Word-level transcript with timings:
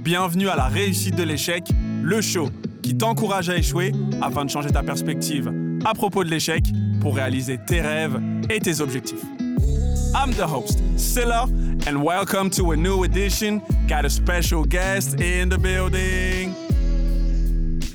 Bienvenue 0.00 0.48
à 0.48 0.54
la 0.54 0.66
réussite 0.68 1.16
de 1.16 1.24
l'échec, 1.24 1.64
le 2.04 2.20
show 2.20 2.48
qui 2.84 2.96
t'encourage 2.96 3.50
à 3.50 3.56
échouer 3.56 3.90
afin 4.22 4.44
de 4.44 4.50
changer 4.50 4.70
ta 4.70 4.84
perspective 4.84 5.52
à 5.84 5.92
propos 5.92 6.22
de 6.22 6.30
l'échec 6.30 6.62
pour 7.00 7.16
réaliser 7.16 7.58
tes 7.58 7.80
rêves 7.80 8.20
et 8.48 8.60
tes 8.60 8.80
objectifs. 8.80 9.24
I'm 10.14 10.32
the 10.34 10.46
host, 10.46 10.78
Silla, 10.96 11.46
and 11.88 12.04
welcome 12.04 12.48
to 12.50 12.70
a 12.70 12.76
new 12.76 13.02
edition. 13.02 13.60
Got 13.88 14.04
a 14.04 14.08
special 14.08 14.64
guest 14.64 15.20
in 15.20 15.48
the 15.48 15.58
building. 15.58 16.52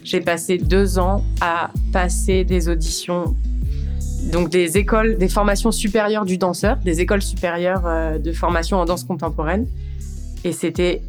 J'ai 0.03 0.19
passé 0.19 0.57
deux 0.57 0.99
ans 0.99 1.23
à 1.39 1.71
passer 1.93 2.43
des 2.43 2.67
auditions, 2.67 3.33
donc 4.29 4.49
des 4.49 4.77
écoles, 4.77 5.17
des 5.17 5.29
formations 5.29 5.71
supérieures 5.71 6.25
du 6.25 6.37
danseur, 6.37 6.75
des 6.83 6.99
écoles 6.99 7.21
supérieures 7.21 7.83
euh, 7.85 8.17
de 8.17 8.33
formation 8.33 8.75
en 8.79 8.83
danse 8.83 9.05
contemporaine. 9.05 9.67
Et 10.43 10.51
c'était 10.51 11.01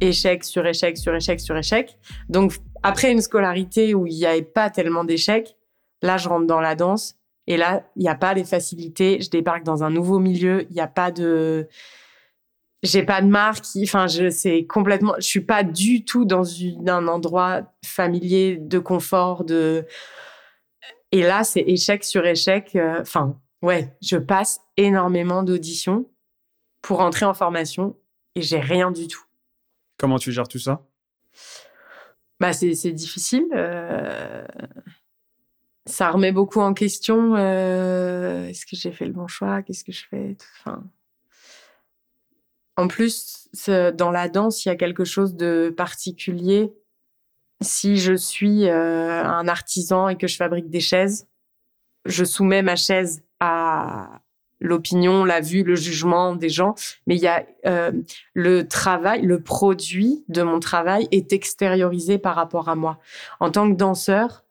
échec 0.00 0.44
sur 0.44 0.66
échec 0.66 0.96
sur 0.96 1.14
échec 1.14 1.40
sur 1.40 1.56
échec. 1.56 1.98
Donc 2.28 2.54
après 2.82 3.10
une 3.10 3.20
scolarité 3.20 3.94
où 3.94 4.06
il 4.06 4.14
n'y 4.14 4.26
avait 4.26 4.42
pas 4.42 4.70
tellement 4.70 5.04
d'échecs, 5.04 5.56
là 6.02 6.16
je 6.16 6.28
rentre 6.28 6.46
dans 6.46 6.60
la 6.60 6.74
danse 6.74 7.16
et 7.46 7.56
là 7.56 7.84
il 7.96 8.02
n'y 8.02 8.08
a 8.08 8.14
pas 8.14 8.34
les 8.34 8.44
facilités. 8.44 9.20
Je 9.20 9.30
débarque 9.30 9.64
dans 9.64 9.82
un 9.82 9.90
nouveau 9.90 10.18
milieu, 10.18 10.66
il 10.70 10.74
n'y 10.74 10.80
a 10.80 10.86
pas 10.86 11.10
de 11.10 11.68
j'ai 12.84 13.02
pas 13.02 13.20
de 13.20 13.26
marque, 13.26 13.64
enfin 13.82 14.06
je 14.06 14.30
c'est 14.30 14.64
complètement 14.66 15.14
je 15.18 15.26
suis 15.26 15.40
pas 15.40 15.64
du 15.64 16.04
tout 16.04 16.24
dans 16.24 16.44
un 16.86 17.08
endroit 17.08 17.62
familier 17.84 18.56
de 18.56 18.78
confort 18.78 19.44
de 19.44 19.84
et 21.10 21.22
là 21.22 21.42
c'est 21.42 21.62
échec 21.62 22.04
sur 22.04 22.24
échec 22.24 22.76
euh, 22.76 23.00
enfin 23.00 23.36
ouais, 23.62 23.96
je 24.00 24.16
passe 24.16 24.60
énormément 24.76 25.42
d'auditions 25.42 26.08
pour 26.82 27.00
entrer 27.00 27.26
en 27.26 27.34
formation 27.34 27.96
et 28.38 28.42
j'ai 28.42 28.60
rien 28.60 28.90
du 28.90 29.08
tout. 29.08 29.24
Comment 29.98 30.18
tu 30.18 30.32
gères 30.32 30.48
tout 30.48 30.58
ça? 30.58 30.86
Bah 32.40 32.52
c'est 32.52 32.92
difficile 32.92 33.46
euh, 33.52 34.46
ça 35.86 36.10
remet 36.10 36.30
beaucoup 36.30 36.60
en 36.60 36.72
question 36.72 37.34
euh, 37.34 38.46
est-ce 38.46 38.64
que 38.64 38.76
j'ai 38.76 38.92
fait 38.92 39.06
le 39.06 39.12
bon 39.12 39.26
choix, 39.26 39.62
qu'est-ce 39.62 39.82
que 39.82 39.92
je 39.92 40.06
fais? 40.06 40.36
Enfin. 40.60 40.84
En 42.76 42.86
plus, 42.86 43.48
dans 43.66 44.10
la 44.12 44.28
danse, 44.28 44.64
il 44.64 44.68
y 44.68 44.70
a 44.70 44.76
quelque 44.76 45.04
chose 45.04 45.34
de 45.34 45.74
particulier. 45.76 46.72
Si 47.60 47.96
je 47.96 48.14
suis 48.14 48.68
euh, 48.68 49.24
un 49.24 49.48
artisan 49.48 50.08
et 50.08 50.16
que 50.16 50.28
je 50.28 50.36
fabrique 50.36 50.70
des 50.70 50.78
chaises, 50.78 51.26
je 52.04 52.24
soumets 52.24 52.62
ma 52.62 52.76
chaise 52.76 53.24
à 53.40 54.20
l'opinion, 54.60 55.24
la 55.24 55.40
vue, 55.40 55.62
le 55.62 55.74
jugement 55.74 56.34
des 56.34 56.48
gens, 56.48 56.74
mais 57.06 57.16
il 57.16 57.22
y 57.22 57.28
a 57.28 57.46
euh, 57.66 57.92
le 58.34 58.66
travail, 58.66 59.22
le 59.22 59.40
produit 59.40 60.24
de 60.28 60.42
mon 60.42 60.60
travail 60.60 61.08
est 61.12 61.32
extériorisé 61.32 62.18
par 62.18 62.34
rapport 62.34 62.68
à 62.68 62.74
moi. 62.74 62.98
En 63.40 63.50
tant 63.50 63.70
que 63.70 63.76
danseur, 63.76 64.44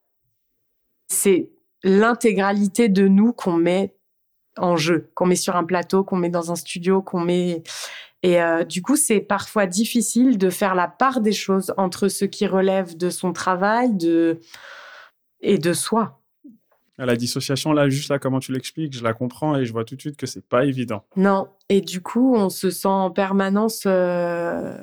c'est 1.08 1.50
l'intégralité 1.84 2.90
de 2.90 3.08
nous 3.08 3.34
qu'on 3.34 3.54
met 3.54 3.96
en 4.58 4.76
jeu, 4.76 5.12
qu'on 5.14 5.28
met 5.28 5.36
sur 5.36 5.56
un 5.56 5.64
plateau, 5.64 6.04
qu'on 6.04 6.16
met 6.16 6.30
dans 6.30 6.52
un 6.52 6.56
studio, 6.56 7.02
qu'on 7.02 7.20
met 7.20 7.64
et 8.24 8.42
euh, 8.42 8.64
du 8.64 8.82
coup, 8.82 8.96
c'est 8.96 9.20
parfois 9.20 9.68
difficile 9.68 10.38
de 10.38 10.50
faire 10.50 10.76
la 10.76 10.88
part 10.88 11.22
des 11.22 11.34
choses 11.34 11.74
entre 11.78 12.08
ce 12.08 12.26
qui 12.26 12.48
relève 12.48 12.98
de 12.98 13.10
son 13.10 13.32
travail 13.32 13.94
de... 13.94 14.40
et 15.42 15.58
de 15.58 15.74
soi. 15.74 16.17
La 16.98 17.16
dissociation, 17.16 17.74
là, 17.74 17.90
juste 17.90 18.10
là, 18.10 18.18
comment 18.18 18.40
tu 18.40 18.52
l'expliques, 18.52 18.96
je 18.98 19.04
la 19.04 19.14
comprends 19.14 19.56
et 19.56 19.66
je 19.66 19.72
vois 19.72 19.86
tout 19.86 19.96
de 19.96 20.02
suite 20.02 20.18
que 20.18 20.26
c'est 20.26 20.46
pas 20.46 20.66
évident. 20.66 21.04
Non. 21.16 21.48
Et 21.70 21.82
du 21.82 22.02
coup, 22.02 22.36
on 22.36 22.50
se 22.50 22.72
sent 22.72 22.88
en 22.88 23.12
permanence 23.12 23.84
euh, 23.86 24.76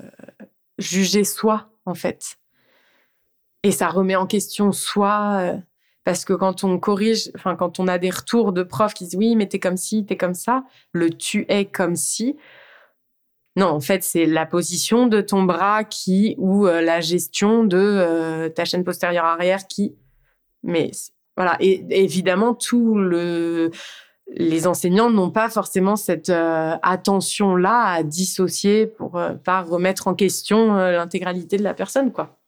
jugé 0.79 1.25
soi, 1.25 1.71
en 1.87 1.95
fait. 1.95 2.37
Et 3.65 3.73
ça 3.73 3.89
remet 3.89 4.15
en 4.15 4.27
question 4.27 4.71
soi. 4.71 5.39
Euh, 5.41 5.57
parce 6.05 6.25
que 6.25 6.35
quand 6.35 6.65
on 6.65 6.79
corrige, 6.79 7.31
enfin, 7.35 7.57
quand 7.57 7.81
on 7.81 7.89
a 7.89 7.99
des 7.99 8.11
retours 8.11 8.53
de 8.53 8.63
profs 8.63 8.95
qui 8.95 9.05
disent 9.05 9.17
oui, 9.17 9.37
mais 9.37 9.49
t'es 9.49 9.59
comme 9.59 9.79
ci, 9.79 10.05
t'es 10.05 10.19
comme 10.19 10.35
ça, 10.35 10.65
le 10.93 11.09
tu 11.11 11.47
es 11.49 11.65
comme 11.65 11.97
si, 11.97 12.37
non, 13.57 13.67
en 13.67 13.81
fait, 13.81 14.03
c'est 14.03 14.27
la 14.27 14.47
position 14.47 15.07
de 15.07 15.21
ton 15.21 15.45
bras 15.45 15.85
qui 15.85 16.35
ou 16.39 16.67
euh, 16.67 16.81
la 16.81 17.01
gestion 17.01 17.65
de 17.65 17.77
euh, 17.79 18.49
ta 18.49 18.65
chaîne 18.65 18.83
postérieure 18.83 19.25
arrière 19.25 19.69
qui. 19.69 19.95
Mais 20.65 20.91
voilà, 21.37 21.57
et 21.61 21.85
évidemment, 21.91 22.55
tout 22.55 22.97
le 22.97 23.71
les 24.29 24.67
enseignants 24.67 25.11
n'ont 25.11 25.31
pas 25.31 25.51
forcément 25.51 25.97
cette 25.97 26.31
euh, 26.31 26.77
attention 26.83 27.57
là 27.57 27.93
à 27.93 28.03
dissocier 28.03 28.87
pour 28.87 29.21
pas 29.45 29.61
remettre 29.61 30.09
en 30.09 30.15
question 30.15 30.75
l'intégralité 30.75 31.59
de 31.59 31.63
la 31.63 31.75
personne, 31.75 32.11
quoi. 32.11 32.39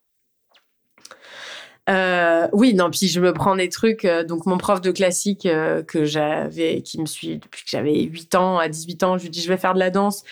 oui, 2.52 2.72
non, 2.74 2.90
puis 2.90 3.08
je 3.08 3.20
me 3.20 3.32
prends 3.34 3.56
des 3.56 3.68
trucs. 3.68 4.06
donc, 4.26 4.46
mon 4.46 4.56
prof 4.56 4.80
de 4.80 4.90
classique 4.90 5.46
que 5.86 6.04
j'avais, 6.04 6.80
qui 6.80 6.98
me 6.98 7.06
suit 7.06 7.38
depuis 7.38 7.62
que 7.62 7.70
j'avais 7.70 8.00
8 8.04 8.34
ans, 8.36 8.58
à 8.58 8.68
18 8.68 9.02
ans, 9.02 9.18
je 9.18 9.24
lui 9.24 9.30
dis 9.30 9.42
je 9.42 9.48
vais 9.48 9.58
faire 9.58 9.74
de 9.74 9.78
la 9.78 9.90
danse. 9.90 10.24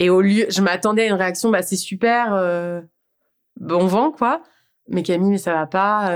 Et 0.00 0.10
au 0.10 0.20
lieu, 0.20 0.46
je 0.48 0.60
m'attendais 0.60 1.02
à 1.02 1.06
une 1.06 1.14
réaction, 1.14 1.50
bah 1.50 1.62
c'est 1.62 1.76
super, 1.76 2.34
euh, 2.34 2.80
bon 3.60 3.86
vent 3.86 4.10
quoi. 4.10 4.42
Mais 4.88 5.02
Camille, 5.02 5.30
mais 5.30 5.38
ça 5.38 5.54
va 5.54 5.66
pas. 5.66 6.10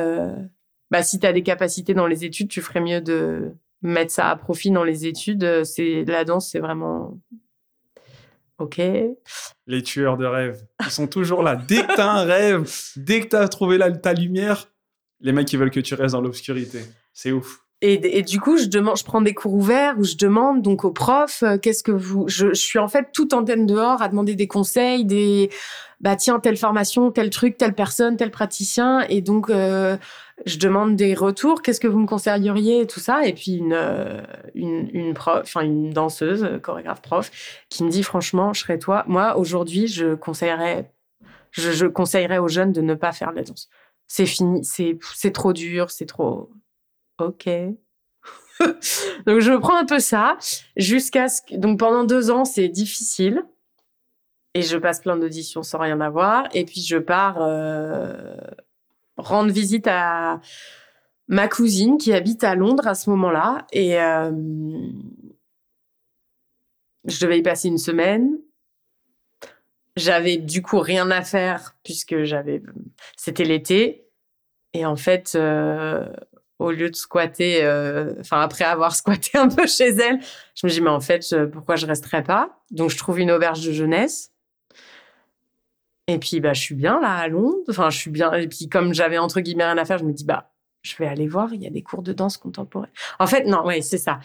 Euh, 0.88 0.98
bah 0.98 1.02
si 1.02 1.18
t'as 1.18 1.32
des 1.32 1.42
capacités 1.42 1.94
dans 1.94 2.06
les 2.06 2.24
études, 2.24 2.48
tu 2.48 2.60
ferais 2.60 2.80
mieux 2.80 3.00
de 3.00 3.52
mettre 3.82 4.12
ça 4.12 4.28
à 4.28 4.36
profit 4.36 4.70
dans 4.70 4.84
les 4.84 5.06
études. 5.06 5.64
C'est 5.64 6.04
la 6.06 6.24
danse, 6.24 6.50
c'est 6.50 6.60
vraiment 6.60 7.18
ok. 8.58 8.80
Les 9.66 9.82
tueurs 9.82 10.16
de 10.16 10.26
rêves, 10.26 10.64
ils 10.84 10.90
sont 10.90 11.06
toujours 11.06 11.42
là. 11.42 11.56
Dès 11.56 11.82
que 11.82 11.96
t'as 11.96 12.10
un 12.10 12.24
rêve, 12.24 12.70
dès 12.96 13.20
que 13.20 13.28
t'as 13.28 13.48
trouvé 13.48 13.78
la, 13.78 13.92
ta 13.92 14.12
lumière, 14.12 14.68
les 15.20 15.32
mecs 15.32 15.52
ils 15.52 15.58
veulent 15.58 15.70
que 15.70 15.80
tu 15.80 15.94
restes 15.94 16.14
dans 16.14 16.20
l'obscurité. 16.20 16.80
C'est 17.12 17.32
ouf. 17.32 17.60
Et, 17.80 18.18
et, 18.18 18.22
du 18.22 18.40
coup, 18.40 18.58
je 18.58 18.64
demande, 18.64 18.96
je 18.98 19.04
prends 19.04 19.22
des 19.22 19.34
cours 19.34 19.54
ouverts 19.54 19.94
où 19.98 20.04
je 20.04 20.16
demande 20.16 20.62
donc 20.62 20.84
aux 20.84 20.90
profs, 20.90 21.44
euh, 21.44 21.58
qu'est-ce 21.58 21.84
que 21.84 21.92
vous, 21.92 22.26
je, 22.26 22.48
je, 22.48 22.60
suis 22.60 22.80
en 22.80 22.88
fait 22.88 23.12
toute 23.12 23.32
antenne 23.32 23.66
dehors 23.66 24.02
à 24.02 24.08
demander 24.08 24.34
des 24.34 24.48
conseils, 24.48 25.04
des, 25.04 25.48
bah 26.00 26.16
tiens 26.16 26.40
telle 26.40 26.56
formation, 26.56 27.12
tel 27.12 27.30
truc, 27.30 27.56
telle 27.56 27.74
personne, 27.74 28.16
tel 28.16 28.32
praticien, 28.32 29.02
et 29.08 29.20
donc 29.20 29.48
euh, 29.48 29.96
je 30.46 30.58
demande 30.58 30.96
des 30.96 31.14
retours, 31.14 31.62
qu'est-ce 31.62 31.80
que 31.80 31.88
vous 31.88 31.98
me 31.98 32.06
conseilleriez, 32.06 32.86
tout 32.86 33.00
ça, 33.00 33.26
et 33.26 33.32
puis 33.32 33.56
une 33.56 33.72
euh, 33.72 34.22
une, 34.54 34.88
une 34.92 35.14
prof, 35.14 35.40
enfin 35.42 35.62
une 35.62 35.90
danseuse, 35.90 36.46
chorégraphe 36.62 37.02
prof, 37.02 37.30
qui 37.68 37.84
me 37.84 37.90
dit 37.90 38.02
franchement, 38.02 38.52
je 38.52 38.60
serais 38.60 38.78
toi, 38.78 39.04
moi 39.08 39.36
aujourd'hui, 39.36 39.88
je 39.88 40.14
conseillerais, 40.14 40.92
je, 41.50 41.72
je 41.72 41.86
conseillerais 41.86 42.38
aux 42.38 42.48
jeunes 42.48 42.72
de 42.72 42.80
ne 42.80 42.94
pas 42.94 43.12
faire 43.12 43.30
de 43.30 43.36
la 43.36 43.42
danse. 43.42 43.68
C'est 44.06 44.26
fini, 44.26 44.64
c'est 44.64 45.32
trop 45.32 45.52
dur, 45.52 45.90
c'est 45.90 46.06
trop 46.06 46.50
ok. 47.18 47.48
donc 49.26 49.40
je 49.40 49.56
prends 49.56 49.76
un 49.76 49.84
peu 49.84 49.98
ça 49.98 50.36
jusqu'à 50.76 51.28
ce 51.28 51.42
que 51.42 51.56
donc 51.56 51.78
pendant 51.78 52.04
deux 52.04 52.30
ans 52.30 52.44
c'est 52.44 52.68
difficile 52.68 53.44
et 54.54 54.62
je 54.62 54.76
passe 54.76 55.00
plein 55.00 55.16
d'auditions 55.16 55.62
sans 55.62 55.78
rien 55.78 56.00
avoir 56.00 56.48
et 56.52 56.64
puis 56.64 56.80
je 56.80 56.96
pars 56.96 57.38
euh, 57.40 58.36
rendre 59.18 59.52
visite 59.52 59.86
à 59.86 60.40
ma 61.28 61.46
cousine 61.46 61.98
qui 61.98 62.12
habite 62.12 62.42
à 62.42 62.54
Londres 62.54 62.86
à 62.86 62.94
ce 62.94 63.10
moment-là 63.10 63.66
et 63.72 64.00
euh, 64.00 64.30
je 67.04 67.20
devais 67.20 67.38
y 67.38 67.42
passer 67.42 67.68
une 67.68 67.78
semaine. 67.78 68.38
J'avais 69.96 70.36
du 70.36 70.62
coup 70.62 70.78
rien 70.78 71.10
à 71.10 71.22
faire 71.22 71.76
puisque 71.84 72.22
j'avais 72.22 72.62
c'était 73.16 73.44
l'été 73.44 74.06
et 74.72 74.86
en 74.86 74.96
fait 74.96 75.32
euh, 75.34 76.06
au 76.58 76.70
lieu 76.70 76.88
de 76.88 76.96
squatter, 76.96 77.64
euh, 77.64 78.14
enfin 78.20 78.40
après 78.40 78.64
avoir 78.64 78.94
squatté 78.96 79.36
un 79.36 79.48
peu 79.48 79.66
chez 79.66 79.88
elle, 79.88 80.20
je 80.54 80.66
me 80.66 80.70
dis 80.70 80.80
mais 80.80 80.90
en 80.90 81.00
fait 81.00 81.24
pourquoi 81.52 81.76
je 81.76 81.86
resterais 81.86 82.22
pas? 82.22 82.62
Donc 82.70 82.90
je 82.90 82.96
trouve 82.96 83.20
une 83.20 83.30
auberge 83.30 83.66
de 83.66 83.72
jeunesse. 83.72 84.32
Et 86.08 86.18
puis 86.18 86.40
bah 86.40 86.54
je 86.54 86.60
suis 86.60 86.74
bien 86.74 87.00
là 87.00 87.14
à 87.14 87.28
Londres, 87.28 87.58
enfin 87.68 87.90
je 87.90 87.98
suis 87.98 88.10
bien. 88.10 88.32
Et 88.32 88.48
puis 88.48 88.68
comme 88.68 88.92
j'avais 88.94 89.18
entre 89.18 89.40
guillemets 89.40 89.66
rien 89.66 89.78
à 89.78 89.84
faire, 89.84 89.98
je 89.98 90.04
me 90.04 90.12
dis 90.12 90.24
bah 90.24 90.50
je 90.82 90.96
vais 90.96 91.06
aller 91.06 91.28
voir, 91.28 91.52
il 91.52 91.62
y 91.62 91.66
a 91.66 91.70
des 91.70 91.82
cours 91.82 92.02
de 92.02 92.12
danse 92.12 92.36
contemporaine. 92.36 92.90
En 93.18 93.26
fait 93.26 93.44
non, 93.44 93.64
ouais 93.64 93.82
c'est 93.82 93.98
ça. 93.98 94.18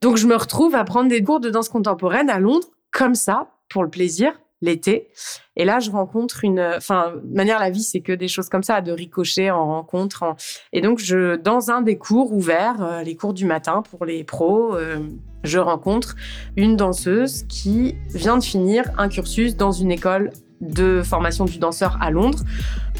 Donc 0.00 0.18
je 0.18 0.26
me 0.26 0.36
retrouve 0.36 0.74
à 0.74 0.84
prendre 0.84 1.08
des 1.08 1.22
cours 1.22 1.40
de 1.40 1.48
danse 1.48 1.68
contemporaine 1.68 2.28
à 2.28 2.38
Londres 2.38 2.68
comme 2.92 3.14
ça 3.14 3.50
pour 3.70 3.82
le 3.82 3.88
plaisir 3.88 4.32
l'été. 4.60 5.08
Et 5.56 5.64
là, 5.64 5.78
je 5.78 5.90
rencontre 5.90 6.44
une, 6.44 6.60
enfin, 6.60 7.14
de 7.22 7.34
manière 7.34 7.58
la 7.60 7.70
vie, 7.70 7.82
c'est 7.82 8.00
que 8.00 8.12
des 8.12 8.28
choses 8.28 8.48
comme 8.48 8.62
ça, 8.62 8.80
de 8.80 8.92
ricocher 8.92 9.50
en 9.50 9.66
rencontre. 9.66 10.36
Et 10.72 10.80
donc, 10.80 10.98
je, 10.98 11.36
dans 11.36 11.70
un 11.70 11.82
des 11.82 11.96
cours 11.96 12.32
ouverts, 12.32 12.82
euh, 12.82 13.02
les 13.02 13.14
cours 13.14 13.34
du 13.34 13.44
matin 13.44 13.82
pour 13.82 14.04
les 14.04 14.24
pros, 14.24 14.74
euh, 14.74 14.98
je 15.44 15.58
rencontre 15.58 16.16
une 16.56 16.76
danseuse 16.76 17.44
qui 17.44 17.94
vient 18.14 18.38
de 18.38 18.44
finir 18.44 18.84
un 18.98 19.08
cursus 19.08 19.56
dans 19.56 19.72
une 19.72 19.92
école 19.92 20.30
de 20.64 21.02
formation 21.02 21.44
du 21.44 21.58
danseur 21.58 21.98
à 22.00 22.10
Londres. 22.10 22.40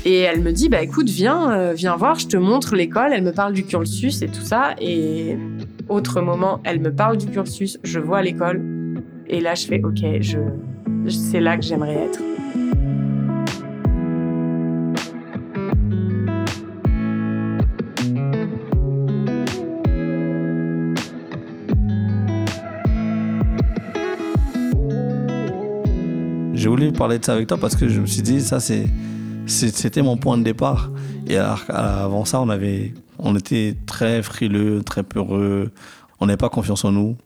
Et 0.04 0.20
elle 0.20 0.40
me 0.40 0.52
dit, 0.52 0.68
bah 0.68 0.82
écoute, 0.82 1.08
viens, 1.08 1.52
euh, 1.52 1.72
viens 1.74 1.96
voir, 1.96 2.18
je 2.18 2.26
te 2.26 2.36
montre 2.36 2.74
l'école. 2.74 3.12
Elle 3.12 3.22
me 3.22 3.32
parle 3.32 3.52
du 3.54 3.64
cursus 3.64 4.22
et 4.22 4.28
tout 4.28 4.42
ça. 4.42 4.74
Et 4.80 5.38
autre 5.88 6.20
moment, 6.20 6.60
elle 6.64 6.80
me 6.80 6.94
parle 6.94 7.16
du 7.16 7.26
cursus, 7.26 7.78
je 7.82 7.98
vois 7.98 8.22
l'école. 8.22 8.62
Et 9.26 9.40
là, 9.40 9.54
je 9.54 9.66
fais, 9.66 9.80
ok, 9.82 10.20
je, 10.20 10.38
c'est 11.08 11.40
là 11.40 11.56
que 11.56 11.62
j'aimerais 11.62 11.94
être. 11.94 12.20
Voulu 26.74 26.92
parler 26.92 27.18
de 27.20 27.24
ça 27.24 27.34
avec 27.34 27.46
toi 27.46 27.56
parce 27.56 27.76
que 27.76 27.88
je 27.88 28.00
me 28.00 28.06
suis 28.06 28.22
dit, 28.22 28.40
ça, 28.40 28.58
c'est, 28.58 28.86
c'était 29.46 30.02
mon 30.02 30.16
point 30.16 30.36
de 30.36 30.42
départ. 30.42 30.90
Et 31.28 31.36
avant 31.36 32.24
ça, 32.24 32.40
on, 32.40 32.48
avait, 32.48 32.94
on 33.18 33.36
était 33.36 33.76
très 33.86 34.22
frileux, 34.22 34.82
très 34.82 35.04
peureux. 35.04 35.70
On 36.20 36.26
n'avait 36.26 36.36
pas 36.36 36.48
confiance 36.48 36.84
en 36.84 36.90
nous. 36.90 37.16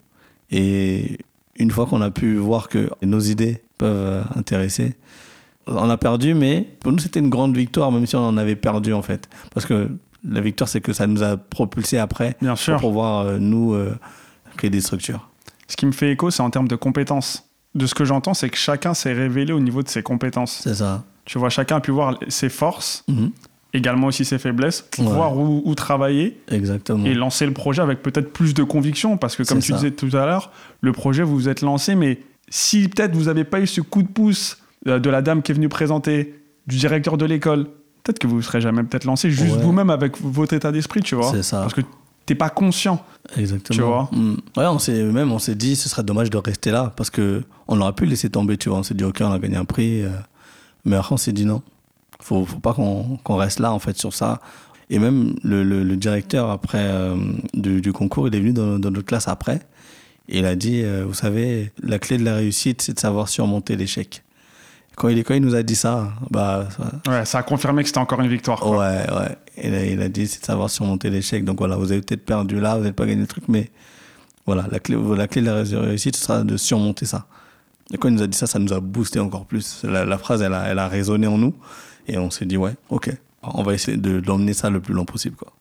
Et 0.50 1.18
une 1.56 1.70
fois 1.70 1.86
qu'on 1.86 2.02
a 2.02 2.10
pu 2.10 2.36
voir 2.36 2.68
que 2.68 2.90
nos 3.02 3.20
idées 3.20 3.62
peuvent 3.78 4.24
intéresser, 4.34 4.96
on 5.66 5.88
a 5.88 5.96
perdu, 5.96 6.34
mais 6.34 6.68
pour 6.80 6.92
nous, 6.92 6.98
c'était 6.98 7.20
une 7.20 7.30
grande 7.30 7.56
victoire, 7.56 7.90
même 7.90 8.06
si 8.06 8.16
on 8.16 8.26
en 8.26 8.36
avait 8.36 8.56
perdu, 8.56 8.92
en 8.92 9.02
fait. 9.02 9.28
Parce 9.54 9.64
que 9.64 9.88
la 10.28 10.40
victoire, 10.40 10.68
c'est 10.68 10.80
que 10.80 10.92
ça 10.92 11.06
nous 11.06 11.22
a 11.22 11.36
propulsé 11.36 11.98
après 11.98 12.36
Bien 12.40 12.56
sûr. 12.56 12.74
pour 12.80 12.90
pouvoir, 12.90 13.26
euh, 13.26 13.38
nous, 13.38 13.72
euh, 13.72 13.94
créer 14.56 14.70
des 14.70 14.80
structures. 14.80 15.28
Ce 15.68 15.76
qui 15.76 15.86
me 15.86 15.92
fait 15.92 16.12
écho, 16.12 16.30
c'est 16.30 16.42
en 16.42 16.50
termes 16.50 16.68
de 16.68 16.76
compétences. 16.76 17.47
De 17.74 17.86
ce 17.86 17.94
que 17.94 18.04
j'entends, 18.04 18.34
c'est 18.34 18.48
que 18.48 18.56
chacun 18.56 18.94
s'est 18.94 19.12
révélé 19.12 19.52
au 19.52 19.60
niveau 19.60 19.82
de 19.82 19.88
ses 19.88 20.02
compétences. 20.02 20.60
C'est 20.64 20.74
ça. 20.74 21.04
Tu 21.24 21.38
vois, 21.38 21.50
chacun 21.50 21.76
a 21.76 21.80
pu 21.80 21.90
voir 21.90 22.18
ses 22.28 22.48
forces, 22.48 23.04
Mhm. 23.08 23.30
également 23.74 24.06
aussi 24.06 24.24
ses 24.24 24.38
faiblesses, 24.38 24.88
Ouais. 24.98 25.04
voir 25.04 25.36
où, 25.36 25.60
où 25.64 25.74
travailler 25.74 26.40
Exactement. 26.50 27.04
et 27.04 27.12
lancer 27.14 27.44
le 27.44 27.52
projet 27.52 27.82
avec 27.82 28.02
peut-être 28.02 28.32
plus 28.32 28.54
de 28.54 28.62
conviction. 28.62 29.18
Parce 29.18 29.36
que, 29.36 29.42
comme 29.42 29.58
tu 29.60 29.72
ça. 29.72 29.76
disais 29.76 29.90
tout 29.90 30.08
à 30.16 30.24
l'heure, 30.26 30.50
le 30.80 30.92
projet, 30.92 31.22
vous 31.22 31.34
vous 31.34 31.48
êtes 31.48 31.60
lancé, 31.60 31.94
mais 31.94 32.18
si 32.48 32.88
peut-être 32.88 33.14
vous 33.14 33.24
n'avez 33.24 33.44
pas 33.44 33.60
eu 33.60 33.66
ce 33.66 33.82
coup 33.82 34.02
de 34.02 34.08
pouce 34.08 34.58
euh, 34.86 34.98
de 34.98 35.10
la 35.10 35.20
dame 35.20 35.42
qui 35.42 35.52
est 35.52 35.54
venue 35.54 35.68
présenter, 35.68 36.34
du 36.66 36.76
directeur 36.78 37.18
de 37.18 37.26
l'école, 37.26 37.64
peut-être 38.04 38.18
que 38.18 38.26
vous 38.26 38.36
ne 38.36 38.42
serez 38.42 38.60
jamais 38.62 38.82
peut-être 38.84 39.04
lancé 39.04 39.30
juste 39.30 39.56
Ouais. 39.56 39.62
vous-même 39.62 39.90
avec 39.90 40.18
votre 40.22 40.54
état 40.54 40.72
d'esprit, 40.72 41.02
tu 41.02 41.14
vois. 41.14 41.30
C'est 41.32 41.42
ça. 41.42 41.60
Parce 41.60 41.74
que 41.74 41.82
t'es 42.28 42.34
pas 42.36 42.50
conscient. 42.50 43.02
Exactement. 43.36 43.76
Tu 43.76 43.82
vois 43.82 44.08
Mm. 44.12 44.34
Ouais, 44.56 44.66
on 44.66 44.78
s'est 44.78 45.02
même 45.02 45.32
on 45.32 45.38
s'est 45.38 45.54
dit 45.54 45.74
ce 45.76 45.88
serait 45.88 46.02
dommage 46.04 46.30
de 46.30 46.36
rester 46.38 46.70
là 46.70 46.92
parce 46.96 47.10
que 47.10 47.42
on 47.66 47.80
aurait 47.80 47.92
pu 47.94 48.06
laisser 48.06 48.30
tomber, 48.30 48.56
tu 48.56 48.68
vois. 48.68 48.78
On 48.78 48.82
s'est 48.82 48.94
dit 48.94 49.04
ok, 49.04 49.18
on 49.22 49.32
a 49.32 49.38
gagné 49.38 49.56
un 49.56 49.64
prix, 49.64 50.02
euh, 50.02 50.10
mais 50.84 50.96
après 50.96 51.14
on 51.14 51.16
s'est 51.18 51.32
dit 51.32 51.44
non, 51.44 51.62
faut 52.20 52.44
faut 52.44 52.58
pas 52.60 52.72
qu'on 52.74 53.18
qu'on 53.24 53.36
reste 53.36 53.58
là 53.60 53.72
en 53.72 53.78
fait 53.78 53.96
sur 53.98 54.12
ça. 54.14 54.40
Et 54.90 54.98
même 54.98 55.34
le, 55.42 55.62
le, 55.64 55.82
le 55.84 55.96
directeur 55.96 56.48
après 56.50 56.78
euh, 56.80 57.14
du, 57.54 57.80
du 57.82 57.92
concours, 57.92 58.28
il 58.28 58.34
est 58.34 58.40
venu 58.40 58.52
dans, 58.52 58.78
dans 58.78 58.90
notre 58.90 59.06
classe 59.06 59.28
après 59.28 59.60
et 60.30 60.38
il 60.38 60.46
a 60.46 60.54
dit 60.56 60.82
euh, 60.82 61.04
vous 61.06 61.14
savez 61.14 61.72
la 61.82 61.98
clé 61.98 62.16
de 62.18 62.24
la 62.24 62.36
réussite 62.36 62.80
c'est 62.82 62.94
de 62.94 63.00
savoir 63.00 63.28
surmonter 63.28 63.76
l'échec. 63.76 64.22
Quand 64.96 65.08
il, 65.08 65.22
quand 65.24 65.34
il 65.34 65.42
nous 65.42 65.54
a 65.54 65.62
dit 65.62 65.76
ça, 65.76 66.08
bah 66.30 66.66
ça- 66.76 67.10
Ouais, 67.12 67.24
ça 67.24 67.38
a 67.38 67.42
confirmé 67.44 67.82
que 67.82 67.88
c'était 67.88 68.00
encore 68.00 68.20
une 68.20 68.28
victoire. 68.28 68.58
quoi. 68.60 68.78
Ouais, 68.78 69.06
ouais. 69.12 69.36
Et 69.60 69.70
là, 69.70 69.84
il 69.84 70.00
a 70.00 70.08
dit, 70.08 70.26
c'est 70.26 70.40
de 70.40 70.46
savoir 70.46 70.70
surmonter 70.70 71.10
l'échec. 71.10 71.44
Donc 71.44 71.58
voilà, 71.58 71.76
vous 71.76 71.90
avez 71.92 72.00
peut-être 72.00 72.24
perdu 72.24 72.60
là, 72.60 72.74
vous 72.74 72.82
n'avez 72.82 72.92
pas 72.92 73.06
gagné 73.06 73.20
le 73.20 73.26
truc, 73.26 73.44
mais 73.48 73.70
voilà, 74.46 74.66
la 74.70 74.78
clé, 74.78 74.96
la 75.16 75.28
clé 75.28 75.42
de 75.42 75.46
la 75.46 75.62
réussite, 75.80 76.16
ce 76.16 76.24
sera 76.24 76.42
de 76.42 76.56
surmonter 76.56 77.06
ça. 77.06 77.26
Et 77.92 77.98
quand 77.98 78.08
il 78.08 78.14
nous 78.14 78.22
a 78.22 78.26
dit 78.26 78.36
ça, 78.36 78.46
ça 78.46 78.58
nous 78.58 78.72
a 78.72 78.80
boosté 78.80 79.18
encore 79.18 79.46
plus. 79.46 79.82
La, 79.84 80.18
phrase, 80.18 80.42
elle 80.42 80.54
a, 80.54 80.64
elle 80.68 80.78
a 80.78 80.88
résonné 80.88 81.26
en 81.26 81.38
nous. 81.38 81.54
Et 82.06 82.18
on 82.18 82.30
s'est 82.30 82.46
dit, 82.46 82.56
ouais, 82.56 82.74
ok, 82.90 83.10
on 83.42 83.62
va 83.62 83.74
essayer 83.74 83.96
de 83.96 84.20
d'emmener 84.20 84.52
ça 84.52 84.70
le 84.70 84.80
plus 84.80 84.94
long 84.94 85.04
possible. 85.04 85.36
Quoi. 85.36 85.52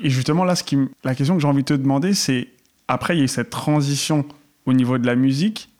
Et 0.00 0.10
justement, 0.10 0.44
là, 0.44 0.56
ce 0.56 0.64
qui, 0.64 0.78
la 1.04 1.14
question 1.14 1.34
que 1.34 1.40
j'ai 1.40 1.48
envie 1.48 1.62
de 1.62 1.68
te 1.68 1.74
demander, 1.74 2.14
c'est 2.14 2.48
après, 2.88 3.14
il 3.14 3.18
y 3.18 3.20
a 3.22 3.24
eu 3.24 3.28
cette 3.28 3.50
transition 3.50 4.24
au 4.66 4.72
niveau 4.72 4.98
de 4.98 5.06
la 5.06 5.14
musique. 5.14 5.70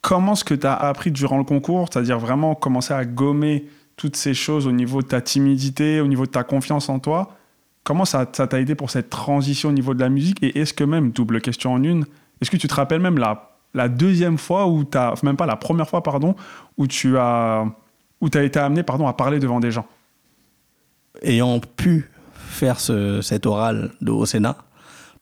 Comment 0.00 0.32
est-ce 0.32 0.44
que 0.44 0.54
tu 0.54 0.66
as 0.66 0.74
appris 0.74 1.10
durant 1.10 1.38
le 1.38 1.44
concours, 1.44 1.88
c'est-à-dire 1.90 2.18
vraiment 2.18 2.54
commencer 2.54 2.94
à 2.94 3.04
gommer 3.04 3.66
toutes 3.98 4.16
ces 4.16 4.32
choses 4.32 4.66
au 4.66 4.72
niveau 4.72 5.02
de 5.02 5.08
ta 5.08 5.20
timidité, 5.20 6.00
au 6.00 6.06
niveau 6.06 6.24
de 6.24 6.30
ta 6.30 6.44
confiance 6.44 6.88
en 6.88 6.98
toi 6.98 7.34
Comment 7.84 8.04
ça 8.04 8.26
t'a 8.26 8.60
aidé 8.60 8.74
pour 8.74 8.90
cette 8.90 9.08
transition 9.08 9.70
au 9.70 9.72
niveau 9.72 9.94
de 9.94 10.00
la 10.00 10.10
musique? 10.10 10.42
Et 10.42 10.58
est-ce 10.58 10.74
que 10.74 10.84
même, 10.84 11.10
double 11.10 11.40
question 11.40 11.72
en 11.72 11.82
une, 11.82 12.04
est-ce 12.40 12.50
que 12.50 12.58
tu 12.58 12.68
te 12.68 12.74
rappelles 12.74 13.00
même 13.00 13.18
la, 13.18 13.88
deuxième 13.88 14.36
fois 14.36 14.66
où 14.66 14.84
tu 14.84 14.98
as, 14.98 15.14
même 15.22 15.38
pas 15.38 15.46
la 15.46 15.56
première 15.56 15.88
fois, 15.88 16.02
pardon, 16.02 16.36
où 16.76 16.86
tu 16.86 17.16
as, 17.16 17.64
où 18.20 18.26
été 18.26 18.58
amené 18.58 18.82
pardon, 18.82 19.06
à 19.06 19.14
parler 19.14 19.38
devant 19.38 19.58
des 19.58 19.70
gens? 19.70 19.86
Ayant 21.22 21.60
pu 21.60 22.10
faire 22.34 22.78
ce, 22.78 23.22
cet 23.22 23.46
oral 23.46 23.92
au 24.06 24.26
Sénat, 24.26 24.58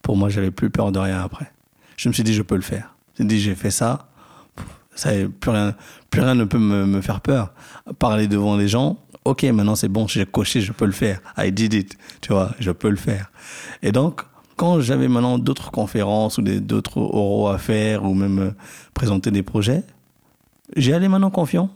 pour 0.02 0.17
moi, 0.17 0.28
j'avais 0.28 0.50
plus 0.50 0.69
peur 0.69 0.90
de 0.90 0.99
rien 0.99 1.23
après. 1.23 1.52
Je 1.96 2.08
me 2.08 2.12
suis 2.12 2.25
dit, 2.25 2.34
je 2.34 2.43
peux 2.43 2.56
le 2.56 2.62
faire. 2.62 2.96
J'ai 3.17 3.25
dit, 3.25 3.38
j'ai 3.38 3.55
fait 3.55 3.70
ça. 3.70 4.08
Plus, 4.96 5.50
rien, 5.50 5.75
plus 6.10 6.20
rien 6.20 6.34
ne 6.34 6.44
peut 6.44 6.58
me, 6.58 6.87
me 6.87 7.00
faire 7.00 7.20
peur. 7.20 7.52
Parler 7.98 8.26
devant 8.26 8.56
les 8.56 8.69
gens, 8.69 8.98
ok, 9.25 9.43
maintenant 9.44 9.75
c'est 9.75 9.88
bon, 9.88 10.06
j'ai 10.06 10.25
coché, 10.25 10.60
je 10.60 10.72
peux 10.72 10.87
le 10.87 10.93
faire. 10.93 11.20
I 11.37 11.52
did 11.52 11.75
it. 11.75 11.98
Tu 12.20 12.32
vois, 12.32 12.50
je 12.58 12.70
peux 12.70 12.90
le 12.90 12.96
faire. 12.96 13.31
Et 13.82 13.93
donc, 13.93 14.22
quand 14.56 14.81
j'avais 14.81 15.08
maintenant 15.08 15.38
d'autres 15.38 15.70
conférences 15.70 16.38
ou 16.38 16.43
d'autres 16.43 16.98
oraux 16.98 17.48
à 17.48 17.58
faire 17.58 18.04
ou 18.04 18.14
même 18.14 18.38
euh, 18.38 18.50
présenter 18.94 19.31
des 19.31 19.43
projets, 19.43 19.82
j'y 20.76 20.93
allais 20.93 21.08
maintenant 21.08 21.31
confiant. 21.31 21.69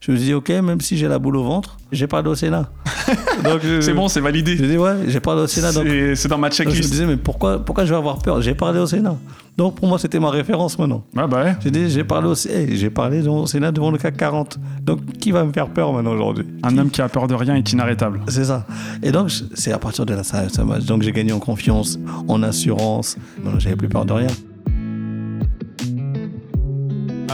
Je 0.00 0.12
me 0.12 0.16
dit, 0.16 0.32
ok, 0.32 0.48
même 0.48 0.80
si 0.80 0.96
j'ai 0.96 1.08
la 1.08 1.18
boule 1.18 1.36
au 1.36 1.44
ventre, 1.44 1.76
j'ai 1.92 2.06
parlé 2.06 2.30
au 2.30 2.34
Sénat. 2.34 2.70
Je- 3.62 3.80
C'est 3.80 3.92
bon, 3.94 4.08
c'est 4.08 4.20
validé. 4.20 4.56
je 4.56 4.64
dis 4.64 4.76
ouais, 4.76 4.94
j'ai 5.08 5.20
parlé 5.20 5.42
au 5.42 5.46
Sénat. 5.46 5.72
Donc, 5.72 5.86
C'est 6.14 6.28
dans 6.28 6.38
ma 6.38 6.48
donc 6.48 6.56
je 6.58 6.62
me 6.62 6.68
checklist. 6.70 6.90
disais, 6.90 7.06
mais 7.06 7.16
pourquoi, 7.16 7.64
pourquoi 7.64 7.84
je 7.84 7.90
vais 7.90 7.96
avoir 7.96 8.18
peur? 8.18 8.40
J'ai 8.42 8.54
parlé 8.54 8.78
au 8.80 8.86
Sénat. 8.86 9.16
Donc 9.56 9.74
pour 9.76 9.88
moi, 9.88 9.98
c'était 9.98 10.18
ma 10.20 10.30
référence 10.30 10.78
maintenant. 10.78 11.04
Ouais, 11.14 11.26
bah 11.28 11.44
ouais. 11.44 11.56
J'ai 11.62 11.70
dit, 11.70 11.90
j'ai 11.90 12.04
parlé 12.04 12.28
au, 12.28 12.34
hey, 12.34 12.76
j'ai 12.76 12.88
parlé 12.90 13.26
au 13.26 13.46
Sénat 13.46 13.72
devant 13.72 13.90
le 13.90 13.98
CAC 13.98 14.16
40. 14.16 14.58
Donc 14.82 15.00
qui 15.18 15.32
va 15.32 15.44
me 15.44 15.52
faire 15.52 15.68
peur 15.68 15.92
maintenant 15.92 16.12
aujourd'hui? 16.12 16.46
Un 16.62 16.76
homme 16.78 16.90
qui 16.90 17.02
a 17.02 17.08
peur 17.08 17.26
de 17.26 17.34
rien 17.34 17.54
est 17.54 17.72
inarrêtable. 17.72 18.20
C'est 18.28 18.44
ça. 18.44 18.64
Et 19.02 19.10
donc, 19.12 19.30
c'est 19.54 19.72
à 19.72 19.78
partir 19.78 20.06
de 20.06 20.14
là, 20.14 20.22
ça, 20.22 20.48
ça 20.48 20.62
donc 20.86 21.02
j'ai 21.02 21.12
gagné 21.12 21.32
en 21.32 21.40
confiance, 21.40 21.98
en 22.28 22.42
assurance. 22.42 23.16
Maintenant, 23.42 23.58
j'avais 23.60 23.76
plus 23.76 23.88
peur 23.88 24.04
de 24.04 24.12
rien. 24.12 24.28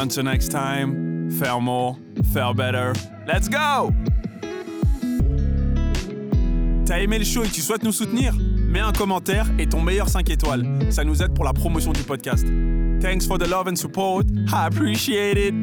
Until 0.00 0.24
next 0.24 0.50
time, 0.50 1.30
faire 1.30 1.60
more, 1.60 1.96
faire 2.32 2.54
better. 2.54 2.92
Let's 3.26 3.48
go! 3.48 3.90
T'as 6.96 7.02
aimé 7.02 7.18
le 7.18 7.26
show 7.26 7.44
et 7.44 7.48
tu 7.50 7.60
souhaites 7.60 7.82
nous 7.82 7.92
soutenir? 7.92 8.32
Mets 8.40 8.80
un 8.80 8.90
commentaire 8.90 9.46
et 9.58 9.66
ton 9.66 9.82
meilleur 9.82 10.08
5 10.08 10.30
étoiles. 10.30 10.64
Ça 10.88 11.04
nous 11.04 11.22
aide 11.22 11.34
pour 11.34 11.44
la 11.44 11.52
promotion 11.52 11.92
du 11.92 12.02
podcast. 12.02 12.46
Thanks 13.02 13.26
for 13.26 13.36
the 13.36 13.46
love 13.46 13.68
and 13.68 13.76
support. 13.76 14.24
I 14.48 14.66
appreciate 14.66 15.36
it. 15.36 15.54